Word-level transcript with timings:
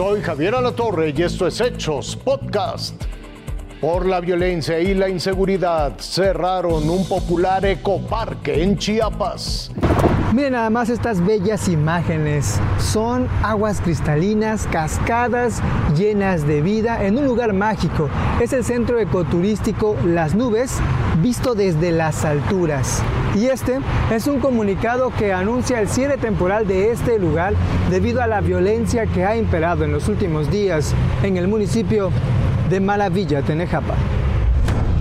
Soy 0.00 0.22
Javier 0.22 0.54
Alatorre 0.54 1.12
y 1.14 1.22
esto 1.22 1.46
es 1.46 1.60
Hechos 1.60 2.16
Podcast. 2.16 3.04
Por 3.82 4.06
la 4.06 4.20
violencia 4.20 4.80
y 4.80 4.94
la 4.94 5.10
inseguridad 5.10 5.98
cerraron 5.98 6.88
un 6.88 7.06
popular 7.06 7.66
ecoparque 7.66 8.62
en 8.62 8.78
Chiapas. 8.78 9.70
Miren 10.32 10.54
nada 10.54 10.70
más 10.70 10.88
estas 10.88 11.22
bellas 11.22 11.68
imágenes. 11.68 12.58
Son 12.78 13.28
aguas 13.42 13.82
cristalinas, 13.82 14.66
cascadas 14.72 15.60
llenas 15.94 16.46
de 16.46 16.62
vida 16.62 17.04
en 17.04 17.18
un 17.18 17.26
lugar 17.26 17.52
mágico. 17.52 18.08
Es 18.40 18.54
el 18.54 18.64
centro 18.64 18.98
ecoturístico 18.98 19.98
Las 20.06 20.34
Nubes, 20.34 20.78
visto 21.20 21.54
desde 21.54 21.92
las 21.92 22.24
alturas. 22.24 23.02
Y 23.34 23.46
este 23.46 23.78
es 24.10 24.26
un 24.26 24.40
comunicado 24.40 25.12
que 25.16 25.32
anuncia 25.32 25.80
el 25.80 25.88
cierre 25.88 26.18
temporal 26.18 26.66
de 26.66 26.90
este 26.90 27.18
lugar 27.18 27.54
debido 27.88 28.20
a 28.22 28.26
la 28.26 28.40
violencia 28.40 29.06
que 29.06 29.24
ha 29.24 29.36
imperado 29.36 29.84
en 29.84 29.92
los 29.92 30.08
últimos 30.08 30.50
días 30.50 30.94
en 31.22 31.36
el 31.36 31.46
municipio 31.46 32.10
de 32.68 32.80
Maravilla, 32.80 33.42
Tenejapa. 33.42 33.94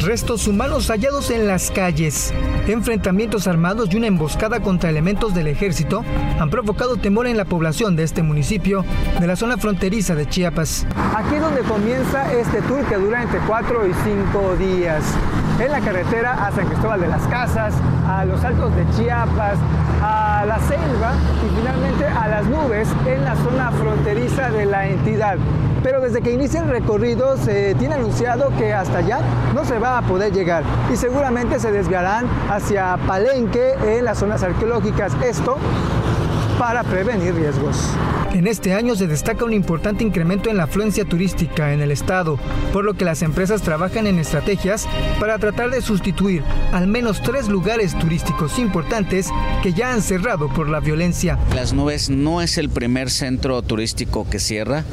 Restos 0.00 0.46
humanos 0.46 0.88
hallados 0.90 1.30
en 1.30 1.48
las 1.48 1.72
calles, 1.72 2.32
enfrentamientos 2.68 3.48
armados 3.48 3.92
y 3.92 3.96
una 3.96 4.06
emboscada 4.06 4.60
contra 4.60 4.90
elementos 4.90 5.34
del 5.34 5.48
ejército 5.48 6.04
han 6.38 6.50
provocado 6.50 6.96
temor 6.96 7.26
en 7.26 7.36
la 7.36 7.44
población 7.44 7.96
de 7.96 8.04
este 8.04 8.22
municipio 8.22 8.84
de 9.18 9.26
la 9.26 9.34
zona 9.34 9.56
fronteriza 9.56 10.14
de 10.14 10.28
Chiapas. 10.28 10.86
Aquí 11.16 11.34
es 11.34 11.40
donde 11.40 11.62
comienza 11.62 12.32
este 12.32 12.62
tour 12.62 12.84
que 12.86 12.94
dura 12.94 13.22
entre 13.22 13.40
4 13.40 13.88
y 13.88 13.92
5 14.32 14.56
días. 14.56 15.02
En 15.58 15.72
la 15.72 15.80
carretera 15.80 16.46
a 16.46 16.52
San 16.52 16.68
Cristóbal 16.68 17.00
de 17.00 17.08
las 17.08 17.26
Casas, 17.26 17.74
a 18.06 18.24
los 18.24 18.44
Altos 18.44 18.74
de 18.76 18.86
Chiapas, 18.96 19.58
a 20.00 20.44
la 20.46 20.60
selva 20.60 21.14
y 21.44 21.58
finalmente 21.58 22.06
a 22.06 22.28
las 22.28 22.46
nubes 22.46 22.88
en 23.04 23.24
la 23.24 23.34
zona 23.34 23.72
fronteriza 23.72 24.50
de 24.50 24.64
la 24.64 24.86
entidad 24.86 25.38
pero 25.82 26.00
desde 26.00 26.20
que 26.20 26.32
inicia 26.32 26.60
el 26.60 26.68
recorrido 26.68 27.36
se 27.36 27.74
tiene 27.76 27.94
anunciado 27.94 28.50
que 28.56 28.72
hasta 28.72 28.98
allá 28.98 29.20
no 29.54 29.64
se 29.64 29.78
va 29.78 29.98
a 29.98 30.02
poder 30.02 30.32
llegar 30.32 30.64
y 30.92 30.96
seguramente 30.96 31.58
se 31.58 31.72
desviarán 31.72 32.26
hacia 32.50 32.96
Palenque 33.06 33.74
en 33.84 34.04
las 34.04 34.18
zonas 34.18 34.42
arqueológicas. 34.42 35.12
Esto 35.22 35.58
para 36.58 36.82
prevenir 36.82 37.34
riesgos. 37.34 37.76
En 38.34 38.46
este 38.46 38.74
año 38.74 38.94
se 38.94 39.06
destaca 39.06 39.44
un 39.44 39.54
importante 39.54 40.04
incremento 40.04 40.50
en 40.50 40.58
la 40.58 40.64
afluencia 40.64 41.04
turística 41.04 41.72
en 41.72 41.80
el 41.80 41.90
estado, 41.90 42.38
por 42.72 42.84
lo 42.84 42.94
que 42.94 43.06
las 43.06 43.22
empresas 43.22 43.62
trabajan 43.62 44.06
en 44.06 44.18
estrategias 44.18 44.86
para 45.18 45.38
tratar 45.38 45.70
de 45.70 45.80
sustituir 45.80 46.42
al 46.72 46.86
menos 46.86 47.22
tres 47.22 47.48
lugares 47.48 47.98
turísticos 47.98 48.58
importantes 48.58 49.28
que 49.62 49.72
ya 49.72 49.94
han 49.94 50.02
cerrado 50.02 50.48
por 50.48 50.68
la 50.68 50.80
violencia. 50.80 51.38
Las 51.54 51.72
nubes 51.72 52.10
no 52.10 52.42
es 52.42 52.58
el 52.58 52.68
primer 52.68 53.08
centro 53.10 53.62
turístico 53.62 54.28
que 54.28 54.38
cierra. 54.38 54.84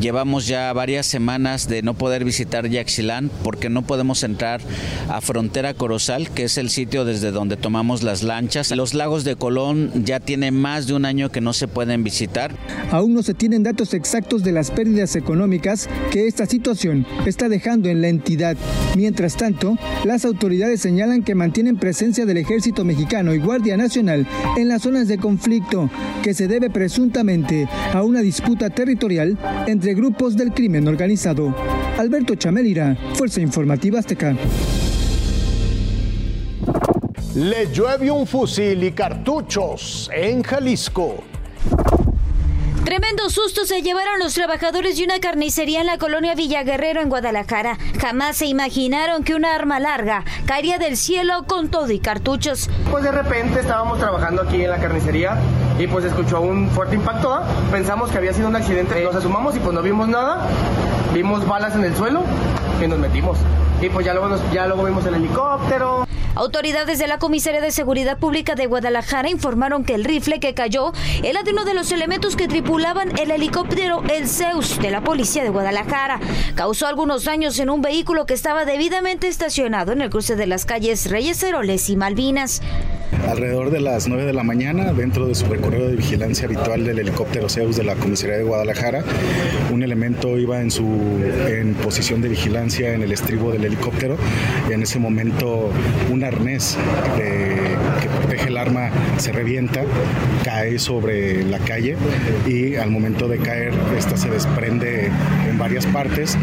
Llevamos 0.00 0.48
ya 0.48 0.72
varias 0.72 1.06
semanas 1.06 1.68
de 1.68 1.82
no 1.82 1.94
poder 1.94 2.24
visitar 2.24 2.68
Yaxilán 2.68 3.30
porque 3.44 3.70
no 3.70 3.82
podemos 3.82 4.24
entrar 4.24 4.60
a 5.08 5.20
Frontera 5.20 5.74
Corozal, 5.74 6.30
que 6.30 6.44
es 6.44 6.58
el 6.58 6.70
sitio 6.70 7.04
desde 7.04 7.30
donde 7.30 7.56
tomamos 7.56 8.02
las 8.02 8.22
lanchas. 8.24 8.70
Los 8.72 8.94
lagos 8.94 9.22
de 9.22 9.36
Colón 9.36 9.92
ya 10.04 10.18
tienen 10.18 10.60
más 10.60 10.86
de 10.86 10.94
una 10.94 11.09
año 11.10 11.30
que 11.30 11.40
no 11.40 11.52
se 11.52 11.68
pueden 11.68 12.02
visitar. 12.02 12.54
Aún 12.90 13.12
no 13.12 13.22
se 13.22 13.34
tienen 13.34 13.62
datos 13.62 13.92
exactos 13.94 14.42
de 14.42 14.52
las 14.52 14.70
pérdidas 14.70 15.16
económicas 15.16 15.88
que 16.10 16.26
esta 16.26 16.46
situación 16.46 17.04
está 17.26 17.48
dejando 17.48 17.88
en 17.88 18.00
la 18.00 18.08
entidad. 18.08 18.56
Mientras 18.96 19.36
tanto, 19.36 19.76
las 20.04 20.24
autoridades 20.24 20.80
señalan 20.80 21.22
que 21.22 21.34
mantienen 21.34 21.76
presencia 21.78 22.24
del 22.24 22.38
ejército 22.38 22.84
mexicano 22.84 23.34
y 23.34 23.38
Guardia 23.38 23.76
Nacional 23.76 24.26
en 24.56 24.68
las 24.68 24.82
zonas 24.82 25.08
de 25.08 25.18
conflicto, 25.18 25.90
que 26.22 26.32
se 26.32 26.48
debe 26.48 26.70
presuntamente 26.70 27.68
a 27.92 28.02
una 28.02 28.20
disputa 28.20 28.70
territorial 28.70 29.36
entre 29.66 29.94
grupos 29.94 30.36
del 30.36 30.52
crimen 30.52 30.88
organizado. 30.88 31.54
Alberto 31.98 32.36
Chamelira, 32.36 32.96
Fuerza 33.14 33.40
Informativa 33.40 33.98
Azteca. 33.98 34.36
Le 37.34 37.66
llueve 37.72 38.10
un 38.10 38.26
fusil 38.26 38.82
y 38.82 38.90
cartuchos 38.90 40.10
en 40.12 40.42
Jalisco. 40.42 41.22
Tremendo 42.84 43.30
susto 43.30 43.64
se 43.66 43.82
llevaron 43.82 44.18
los 44.18 44.34
trabajadores 44.34 44.96
de 44.96 45.04
una 45.04 45.20
carnicería 45.20 45.80
en 45.80 45.86
la 45.86 45.96
colonia 45.96 46.34
Villaguerrero 46.34 47.00
en 47.00 47.08
Guadalajara. 47.08 47.78
Jamás 48.00 48.38
se 48.38 48.46
imaginaron 48.46 49.22
que 49.22 49.36
una 49.36 49.54
arma 49.54 49.78
larga 49.78 50.24
caería 50.44 50.78
del 50.78 50.96
cielo 50.96 51.44
con 51.46 51.68
todo 51.70 51.92
y 51.92 52.00
cartuchos. 52.00 52.68
Pues 52.90 53.04
de 53.04 53.12
repente 53.12 53.60
estábamos 53.60 54.00
trabajando 54.00 54.42
aquí 54.42 54.64
en 54.64 54.70
la 54.70 54.78
carnicería 54.78 55.38
y 55.80 55.86
pues 55.86 56.04
escuchó 56.04 56.42
un 56.42 56.68
fuerte 56.68 56.94
impacto. 56.94 57.40
Pensamos 57.70 58.10
que 58.10 58.18
había 58.18 58.34
sido 58.34 58.48
un 58.48 58.56
accidente. 58.56 59.02
Nos 59.02 59.14
asumamos 59.14 59.56
y 59.56 59.60
pues 59.60 59.72
no 59.72 59.80
vimos 59.80 60.08
nada. 60.08 60.46
Vimos 61.14 61.46
balas 61.48 61.74
en 61.74 61.84
el 61.84 61.96
suelo 61.96 62.22
y 62.84 62.86
nos 62.86 62.98
metimos. 62.98 63.38
Y 63.80 63.88
pues 63.88 64.04
ya 64.04 64.12
luego, 64.12 64.36
ya 64.52 64.66
luego 64.66 64.84
vimos 64.84 65.06
el 65.06 65.14
helicóptero. 65.14 66.06
Autoridades 66.34 66.98
de 66.98 67.06
la 67.06 67.18
Comisaría 67.18 67.62
de 67.62 67.70
Seguridad 67.70 68.18
Pública 68.18 68.54
de 68.54 68.66
Guadalajara 68.66 69.30
informaron 69.30 69.84
que 69.84 69.94
el 69.94 70.04
rifle 70.04 70.38
que 70.38 70.52
cayó 70.52 70.92
era 71.22 71.42
de 71.42 71.52
uno 71.52 71.64
de 71.64 71.72
los 71.72 71.90
elementos 71.92 72.36
que 72.36 72.46
tripulaban 72.46 73.18
el 73.18 73.30
helicóptero 73.30 74.02
El 74.08 74.28
Zeus 74.28 74.78
de 74.78 74.90
la 74.90 75.00
Policía 75.00 75.42
de 75.42 75.48
Guadalajara. 75.48 76.20
Causó 76.56 76.88
algunos 76.88 77.24
daños 77.24 77.58
en 77.58 77.70
un 77.70 77.80
vehículo 77.80 78.26
que 78.26 78.34
estaba 78.34 78.66
debidamente 78.66 79.28
estacionado 79.28 79.92
en 79.92 80.02
el 80.02 80.10
cruce 80.10 80.36
de 80.36 80.46
las 80.46 80.66
calles 80.66 81.10
Reyes 81.10 81.42
Heroles 81.42 81.88
y 81.88 81.96
Malvinas. 81.96 82.60
Alrededor 83.28 83.70
de 83.70 83.80
las 83.80 84.08
9 84.08 84.24
de 84.24 84.32
la 84.32 84.42
mañana, 84.42 84.92
dentro 84.92 85.26
de 85.26 85.34
su 85.34 85.46
recorrido 85.46 85.88
de 85.88 85.96
vigilancia 85.96 86.46
habitual 86.46 86.84
del 86.84 86.98
helicóptero 86.98 87.48
Zeus 87.48 87.76
de 87.76 87.84
la 87.84 87.94
Comisaría 87.94 88.36
de 88.36 88.42
Guadalajara, 88.42 89.04
un 89.72 89.82
elemento 89.82 90.38
iba 90.38 90.60
en 90.60 90.70
su 90.70 90.84
en 91.48 91.74
posición 91.74 92.20
de 92.22 92.28
vigilancia 92.28 92.92
en 92.92 93.02
el 93.02 93.12
estribo 93.12 93.52
del 93.52 93.64
helicóptero. 93.64 94.16
Y 94.68 94.72
en 94.72 94.82
ese 94.82 94.98
momento, 94.98 95.70
un 96.10 96.24
arnés 96.24 96.76
que 97.16 98.08
protege 98.20 98.48
el 98.48 98.56
arma 98.56 98.90
se 99.18 99.32
revienta, 99.32 99.82
cae 100.44 100.78
sobre 100.78 101.44
la 101.44 101.58
calle 101.58 101.96
y 102.46 102.76
al 102.76 102.90
momento 102.90 103.28
de 103.28 103.38
caer, 103.38 103.72
esta 103.96 104.16
se 104.16 104.28
desprende 104.28 105.10
en 105.48 105.58
varias 105.58 105.86
partes. 105.86 106.36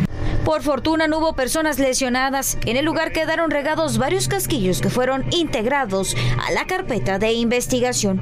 Por 0.48 0.62
fortuna 0.62 1.10
no 1.10 1.18
hubo 1.18 1.34
personas 1.34 1.78
lesionadas. 1.78 2.58
En 2.66 2.78
el 2.78 2.86
lugar 2.86 3.12
quedaron 3.12 3.52
regados 3.52 3.98
varios 3.98 4.30
casquillos 4.30 4.80
que 4.80 4.90
fueron 4.90 5.26
integrados 5.34 6.16
a 6.42 6.52
la 6.54 6.66
carpeta 6.66 7.20
de 7.20 7.34
investigación. 7.34 8.22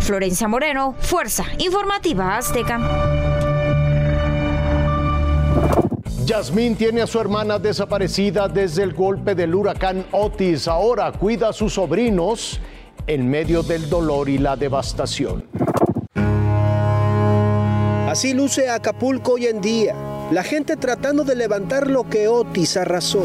Florencia 0.00 0.48
Moreno, 0.48 0.96
Fuerza 0.98 1.44
Informativa 1.58 2.36
Azteca. 2.36 2.80
Yasmín 6.24 6.74
tiene 6.74 7.02
a 7.02 7.06
su 7.06 7.20
hermana 7.20 7.60
desaparecida 7.60 8.48
desde 8.48 8.82
el 8.82 8.92
golpe 8.92 9.36
del 9.36 9.54
huracán 9.54 10.04
Otis. 10.10 10.66
Ahora 10.66 11.12
cuida 11.12 11.50
a 11.50 11.52
sus 11.52 11.74
sobrinos 11.74 12.58
en 13.06 13.30
medio 13.30 13.62
del 13.62 13.88
dolor 13.88 14.28
y 14.28 14.38
la 14.38 14.56
devastación. 14.56 15.44
Así 18.08 18.34
luce 18.34 18.68
Acapulco 18.68 19.34
hoy 19.34 19.46
en 19.46 19.60
día 19.60 20.09
la 20.30 20.44
gente 20.44 20.76
tratando 20.76 21.24
de 21.24 21.34
levantar 21.34 21.88
lo 21.88 22.08
que 22.08 22.28
Otis 22.28 22.76
arrasó. 22.76 23.24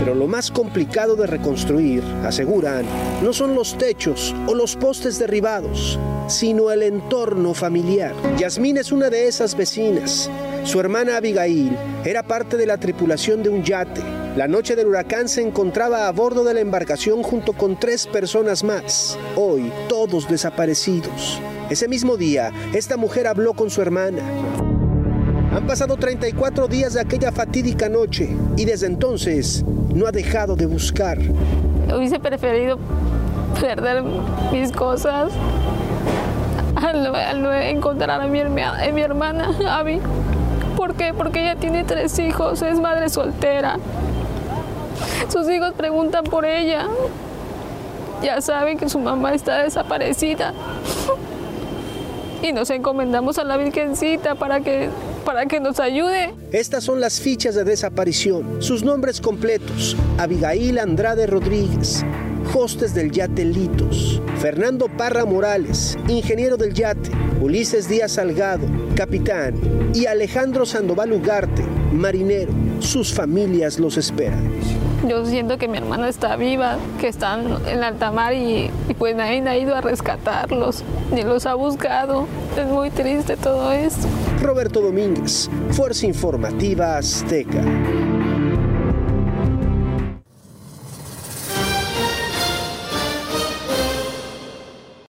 Pero 0.00 0.16
lo 0.16 0.26
más 0.26 0.50
complicado 0.50 1.14
de 1.14 1.28
reconstruir, 1.28 2.02
aseguran, 2.24 2.84
no 3.22 3.32
son 3.32 3.54
los 3.54 3.78
techos 3.78 4.34
o 4.48 4.54
los 4.54 4.74
postes 4.74 5.20
derribados, 5.20 6.00
sino 6.26 6.72
el 6.72 6.82
entorno 6.82 7.54
familiar. 7.54 8.14
Yasmín 8.36 8.78
es 8.78 8.90
una 8.90 9.10
de 9.10 9.28
esas 9.28 9.56
vecinas. 9.56 10.28
Su 10.64 10.80
hermana 10.80 11.18
Abigail 11.18 11.76
era 12.04 12.24
parte 12.24 12.56
de 12.56 12.66
la 12.66 12.78
tripulación 12.78 13.44
de 13.44 13.50
un 13.50 13.62
yate. 13.62 14.02
La 14.36 14.48
noche 14.48 14.74
del 14.74 14.88
huracán 14.88 15.28
se 15.28 15.42
encontraba 15.42 16.08
a 16.08 16.12
bordo 16.12 16.42
de 16.42 16.54
la 16.54 16.60
embarcación 16.60 17.22
junto 17.22 17.52
con 17.52 17.78
tres 17.78 18.08
personas 18.08 18.64
más, 18.64 19.16
hoy 19.36 19.70
todos 19.88 20.28
desaparecidos. 20.28 21.40
Ese 21.70 21.86
mismo 21.86 22.16
día, 22.16 22.50
esta 22.72 22.96
mujer 22.96 23.28
habló 23.28 23.54
con 23.54 23.70
su 23.70 23.80
hermana. 23.80 24.81
Han 25.54 25.66
pasado 25.66 25.98
34 25.98 26.66
días 26.66 26.94
de 26.94 27.00
aquella 27.00 27.30
fatídica 27.30 27.88
noche 27.90 28.34
y 28.56 28.64
desde 28.64 28.86
entonces 28.86 29.62
no 29.94 30.06
ha 30.06 30.10
dejado 30.10 30.56
de 30.56 30.64
buscar. 30.64 31.18
Hubiese 31.94 32.18
preferido 32.18 32.78
perder 33.60 34.02
mis 34.50 34.72
cosas 34.72 35.30
al, 36.74 37.44
encontrar 37.64 38.22
a 38.22 38.26
mi, 38.28 38.40
a 38.40 38.92
mi 38.94 39.00
hermana, 39.02 39.50
Abby. 39.78 40.00
¿Por 40.74 40.94
qué? 40.94 41.12
Porque 41.12 41.42
ella 41.42 41.56
tiene 41.56 41.84
tres 41.84 42.18
hijos, 42.18 42.62
es 42.62 42.80
madre 42.80 43.10
soltera. 43.10 43.78
Sus 45.28 45.48
hijos 45.50 45.74
preguntan 45.74 46.24
por 46.24 46.46
ella. 46.46 46.86
Ya 48.22 48.40
saben 48.40 48.78
que 48.78 48.88
su 48.88 48.98
mamá 48.98 49.34
está 49.34 49.64
desaparecida. 49.64 50.54
Y 52.42 52.52
nos 52.52 52.70
encomendamos 52.70 53.38
a 53.38 53.44
la 53.44 53.56
Virgencita 53.56 54.34
para 54.34 54.60
que 54.60 54.88
para 55.24 55.46
que 55.46 55.60
nos 55.60 55.78
ayude. 55.78 56.34
Estas 56.50 56.84
son 56.84 57.00
las 57.00 57.20
fichas 57.20 57.54
de 57.54 57.64
desaparición. 57.64 58.60
Sus 58.60 58.82
nombres 58.82 59.20
completos. 59.20 59.96
Abigail 60.18 60.78
Andrade 60.78 61.26
Rodríguez, 61.26 62.04
hostes 62.54 62.94
del 62.94 63.12
yate 63.12 63.44
Litos. 63.44 64.20
Fernando 64.40 64.88
Parra 64.88 65.24
Morales, 65.24 65.96
ingeniero 66.08 66.56
del 66.56 66.74
yate. 66.74 67.10
Ulises 67.40 67.88
Díaz 67.88 68.12
Salgado, 68.12 68.66
capitán, 68.96 69.54
y 69.94 70.06
Alejandro 70.06 70.66
Sandoval 70.66 71.12
Ugarte, 71.12 71.62
marinero. 71.92 72.52
Sus 72.80 73.12
familias 73.12 73.78
los 73.78 73.96
esperan. 73.96 74.50
Yo 75.08 75.26
siento 75.26 75.58
que 75.58 75.66
mi 75.66 75.78
hermana 75.78 76.08
está 76.08 76.36
viva, 76.36 76.76
que 77.00 77.08
están 77.08 77.58
en 77.66 77.82
alta 77.82 78.12
mar 78.12 78.34
y, 78.34 78.70
pues 78.98 79.16
nadie 79.16 79.46
ha 79.48 79.58
ido 79.58 79.74
a 79.74 79.80
rescatarlos, 79.80 80.84
ni 81.12 81.22
los 81.22 81.44
ha 81.46 81.54
buscado. 81.54 82.26
Es 82.56 82.66
muy 82.66 82.90
triste 82.90 83.36
todo 83.36 83.72
esto. 83.72 84.06
Roberto 84.40 84.80
Domínguez, 84.80 85.50
Fuerza 85.70 86.06
Informativa 86.06 86.98
Azteca. 86.98 87.62